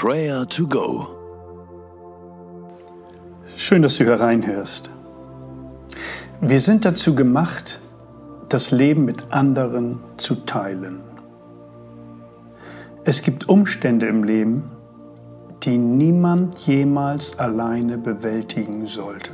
[0.00, 1.08] Prayer to Go.
[3.56, 4.92] Schön, dass du hereinhörst.
[6.40, 7.80] Wir sind dazu gemacht,
[8.48, 11.00] das Leben mit anderen zu teilen.
[13.02, 14.70] Es gibt Umstände im Leben,
[15.64, 19.32] die niemand jemals alleine bewältigen sollte.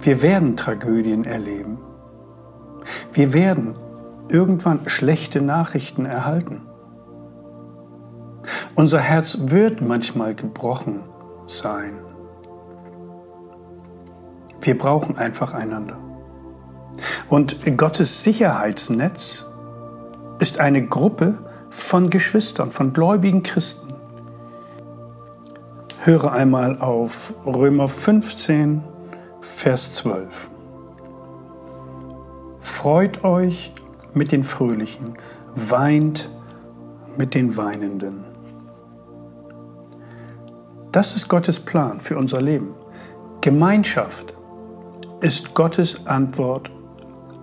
[0.00, 1.78] Wir werden Tragödien erleben.
[3.10, 3.72] Wir werden
[4.28, 6.60] irgendwann schlechte Nachrichten erhalten.
[8.76, 11.00] Unser Herz wird manchmal gebrochen
[11.46, 11.92] sein.
[14.60, 15.96] Wir brauchen einfach einander.
[17.28, 19.46] Und Gottes Sicherheitsnetz
[20.40, 21.38] ist eine Gruppe
[21.70, 23.94] von Geschwistern, von gläubigen Christen.
[26.02, 28.82] Höre einmal auf Römer 15,
[29.40, 30.50] Vers 12.
[32.60, 33.72] Freut euch
[34.14, 35.04] mit den Fröhlichen,
[35.54, 36.30] weint
[37.16, 38.33] mit den Weinenden.
[40.94, 42.72] Das ist Gottes Plan für unser Leben.
[43.40, 44.32] Gemeinschaft
[45.22, 46.70] ist Gottes Antwort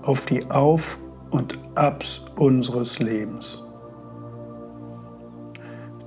[0.04, 0.98] auf die Auf-
[1.32, 3.62] und Abs unseres Lebens.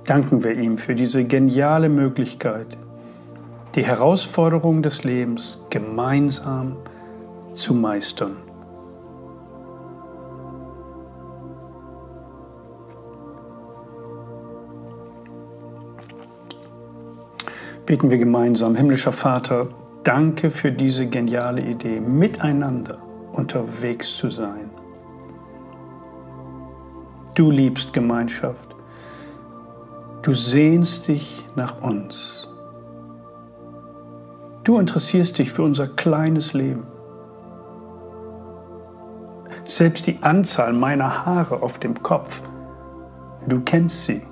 [0.05, 2.79] Danken wir ihm für diese geniale Möglichkeit,
[3.75, 6.77] die Herausforderungen des Lebens gemeinsam
[7.53, 8.37] zu meistern.
[17.85, 19.67] Beten wir gemeinsam, himmlischer Vater,
[20.03, 22.97] danke für diese geniale Idee, miteinander
[23.31, 24.71] unterwegs zu sein.
[27.35, 28.75] Du liebst Gemeinschaft.
[30.23, 32.49] Du sehnst dich nach uns.
[34.63, 36.87] Du interessierst dich für unser kleines Leben.
[39.63, 42.41] Selbst die Anzahl meiner Haare auf dem Kopf,
[43.47, 44.23] du kennst sie.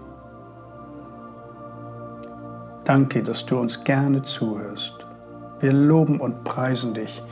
[2.93, 4.93] Danke, dass du uns gerne zuhörst.
[5.59, 7.23] Wir loben und preisen dich.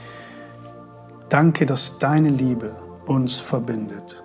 [1.29, 2.71] Danke, dass deine Liebe
[3.05, 4.23] uns verbindet.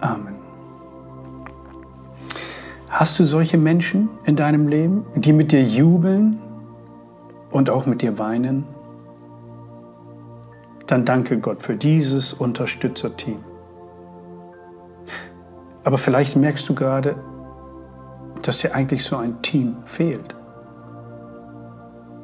[0.00, 0.34] Amen.
[2.90, 6.38] Hast du solche Menschen in deinem Leben, die mit dir jubeln
[7.50, 8.66] und auch mit dir weinen?
[10.86, 13.42] Dann danke Gott für dieses Unterstützerteam.
[15.82, 17.16] Aber vielleicht merkst du gerade,
[18.46, 20.34] dass dir eigentlich so ein Team fehlt.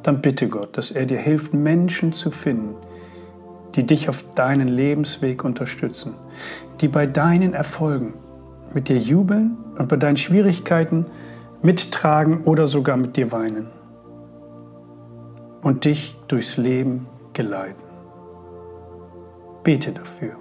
[0.03, 2.75] Dann bitte Gott, dass er dir hilft, Menschen zu finden,
[3.75, 6.15] die dich auf deinen Lebensweg unterstützen,
[6.81, 8.15] die bei deinen Erfolgen
[8.75, 11.07] mit dir jubeln und bei deinen Schwierigkeiten
[11.63, 13.69] mittragen oder sogar mit dir weinen
[15.63, 17.83] und dich durchs Leben geleiten.
[19.63, 20.37] Bete dafür.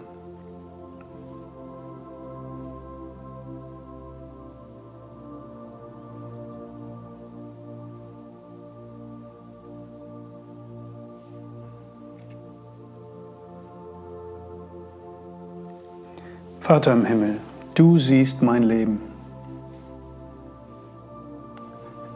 [16.69, 17.37] Vater im Himmel,
[17.73, 19.01] du siehst mein Leben.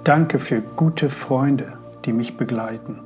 [0.04, 1.74] Danke für gute Freunde,
[2.06, 3.00] die mich begleiten.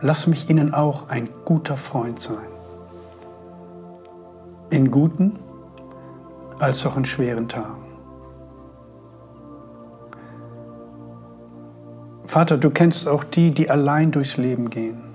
[0.00, 2.48] Lass mich ihnen auch ein guter Freund sein.
[4.70, 5.38] In guten
[6.58, 7.84] als auch in schweren Tagen.
[12.24, 15.07] Vater, du kennst auch die, die allein durchs Leben gehen.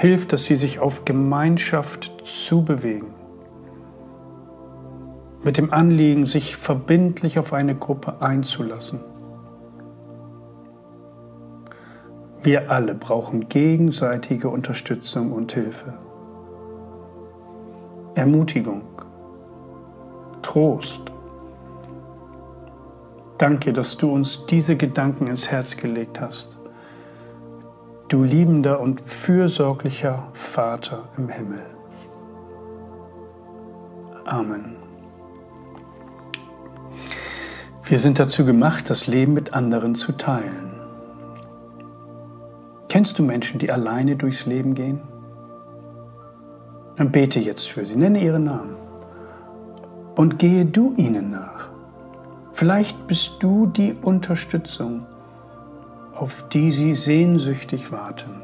[0.00, 3.08] Hilf, dass sie sich auf Gemeinschaft zubewegen.
[5.44, 9.00] Mit dem Anliegen, sich verbindlich auf eine Gruppe einzulassen.
[12.42, 15.92] Wir alle brauchen gegenseitige Unterstützung und Hilfe.
[18.14, 18.80] Ermutigung,
[20.40, 21.02] Trost.
[23.36, 26.59] Danke, dass du uns diese Gedanken ins Herz gelegt hast
[28.10, 31.62] du liebender und fürsorglicher Vater im Himmel.
[34.24, 34.76] Amen.
[37.84, 40.72] Wir sind dazu gemacht, das Leben mit anderen zu teilen.
[42.88, 45.00] Kennst du Menschen, die alleine durchs Leben gehen?
[46.96, 48.76] Dann bete jetzt für sie, nenne ihre Namen
[50.16, 51.70] und gehe du ihnen nach.
[52.52, 55.06] Vielleicht bist du die Unterstützung,
[56.20, 58.42] auf die sie sehnsüchtig warten.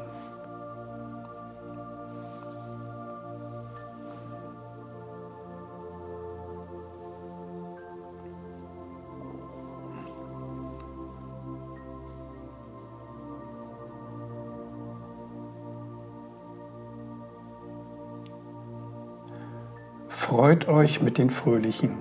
[20.07, 21.99] Freut euch mit den Fröhlichen,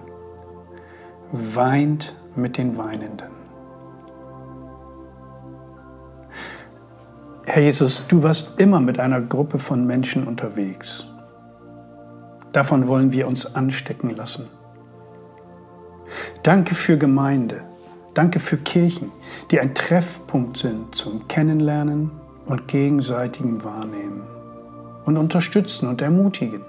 [1.32, 3.36] weint mit den Weinenden.
[7.56, 11.08] Herr Jesus, du warst immer mit einer Gruppe von Menschen unterwegs.
[12.53, 14.50] Davon wollen wir uns anstecken lassen.
[16.43, 17.62] Danke für Gemeinde.
[18.12, 19.11] Danke für Kirchen,
[19.50, 22.11] die ein Treffpunkt sind zum Kennenlernen
[22.44, 24.20] und gegenseitigem Wahrnehmen
[25.06, 26.61] und unterstützen und ermutigen.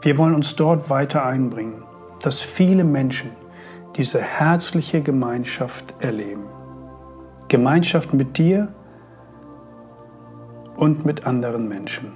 [0.00, 1.82] Wir wollen uns dort weiter einbringen,
[2.22, 3.32] dass viele Menschen
[3.98, 6.55] diese herzliche Gemeinschaft erleben.
[7.48, 8.68] Gemeinschaft mit dir
[10.76, 12.12] und mit anderen Menschen.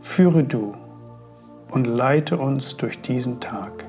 [0.00, 0.74] Führe du
[1.70, 3.86] und leite uns durch diesen Tag.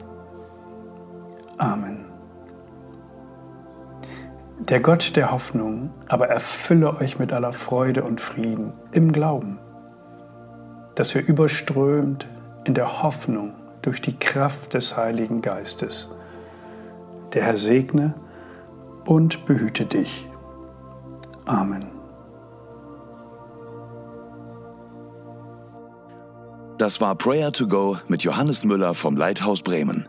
[1.57, 2.05] Amen.
[4.59, 9.59] Der Gott der Hoffnung aber erfülle euch mit aller Freude und Frieden im Glauben,
[10.95, 12.27] dass ihr überströmt
[12.63, 16.15] in der Hoffnung durch die Kraft des Heiligen Geistes.
[17.33, 18.15] Der Herr segne
[19.07, 20.27] und behüte dich.
[21.45, 21.89] Amen.
[26.77, 30.07] Das war Prayer to Go mit Johannes Müller vom Leithaus Bremen.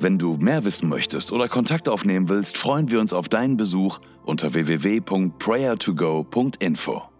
[0.00, 4.00] Wenn du mehr wissen möchtest oder Kontakt aufnehmen willst, freuen wir uns auf deinen Besuch
[4.24, 7.13] unter www.prayertogo.info.